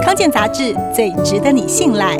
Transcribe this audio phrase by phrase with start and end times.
[0.00, 2.16] 康健杂志最值得你信赖。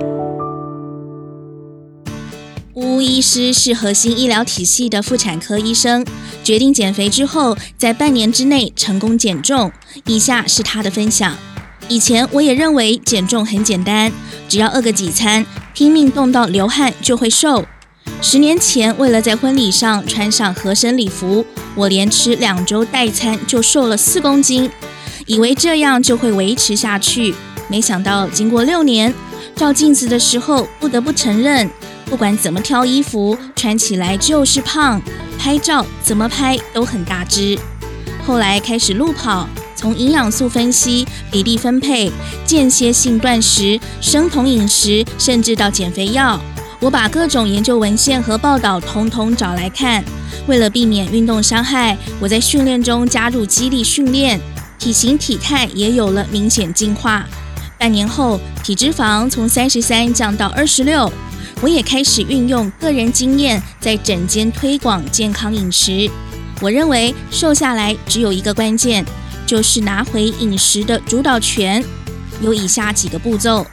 [2.74, 6.04] 吴医师是核心医疗体系的妇产科医生，
[6.42, 9.72] 决定减肥之后，在半年之内成功减重。
[10.06, 11.36] 以下是他的分享。
[11.88, 14.12] 以前我也认为减重很简单，
[14.48, 15.44] 只要饿个几餐，
[15.74, 17.64] 拼命动到流汗就会瘦。
[18.20, 21.44] 十年前，为了在婚礼上穿上合身礼服，
[21.74, 24.70] 我连吃两周代餐就瘦了四公斤，
[25.26, 27.34] 以为这样就会维持下去。
[27.72, 29.14] 没想到经过六年，
[29.56, 31.70] 照镜子的时候不得不承认，
[32.04, 35.00] 不管怎么挑衣服，穿起来就是胖。
[35.38, 37.58] 拍照怎么拍都很大只。
[38.26, 39.48] 后来开始路跑。
[39.74, 42.12] 从营养素分析、比例分配、
[42.44, 46.38] 间歇性断食、生酮饮食，甚至到减肥药，
[46.78, 50.04] 我把各种研究文献和报道统统找来看。
[50.46, 54.38] 为了避免运动伤害，我在训练中加入肌力训练，
[54.78, 57.26] 体型体态也有了明显进化。
[57.82, 61.12] 半年后，体脂肪从三十三降到二十六，
[61.60, 66.08] 我也开始运用个人经验，在诊间推广健康饮食。
[66.60, 69.04] 我认为瘦下来只有一个关键。
[69.44, 71.84] 就是拿回饮食的主导权，
[72.40, 73.66] 有以下几个步骤。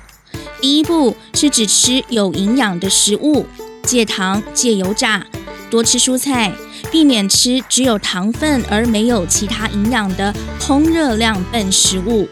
[0.59, 3.45] 第一步是只吃有营养的食物，
[3.83, 5.23] 戒糖、戒油炸，
[5.69, 6.51] 多吃蔬菜，
[6.91, 12.27] 避免吃只有糖分而没有其他营养的空热量笨食物。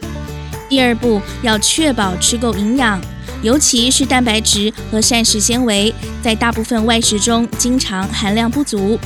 [0.70, 3.00] 第二步要确保吃够营养，
[3.42, 9.00] 尤其是蛋白质和膳食纤维，在大部分外食中经常含量不足。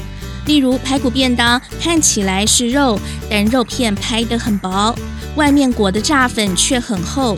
[0.47, 4.95] 例如排骨便当看起来是肉，但肉片拍得很薄，
[5.35, 7.37] 外面裹的炸粉却很厚。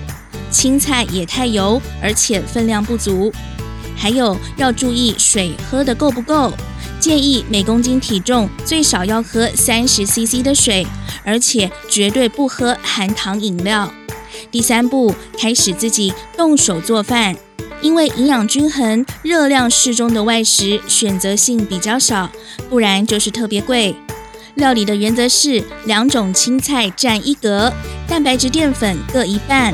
[0.50, 3.32] 青菜也太油，而且分量不足。
[3.96, 6.54] 还有要注意水喝得够不够，
[7.00, 10.88] 建议每公斤体重最少要喝三十 CC 的水，
[11.26, 13.92] 而且绝对不喝含糖饮料。
[14.54, 17.36] 第三步，开始自己动手做饭。
[17.82, 22.30] 因为营养均衡、热量适中的外食选择性比较少，
[22.70, 23.96] 不然就是特别贵。
[24.54, 27.74] 料理的原则是两种青菜占一格，
[28.08, 29.74] 蛋白质淀粉各一半，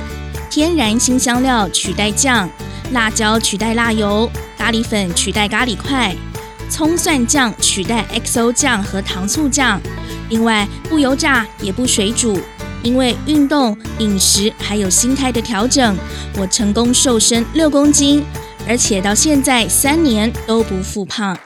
[0.49, 2.49] 天然辛香料取代酱，
[2.93, 6.15] 辣椒取代辣油，咖喱粉取代咖喱块，
[6.69, 9.81] 葱蒜酱取代 XO 酱和糖醋酱。
[10.29, 12.39] 另外不油炸也不水煮。
[12.83, 15.97] 因为运动、饮食还有心态的调整，
[16.37, 18.23] 我成功瘦身六公斤，
[18.67, 21.37] 而且到现在三年都不复胖。